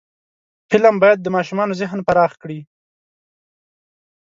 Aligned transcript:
فلم 0.69 0.95
باید 1.03 1.19
د 1.21 1.27
ماشومانو 1.35 1.77
ذهن 1.81 1.99
پراخ 2.07 2.31
کړي 2.41 2.59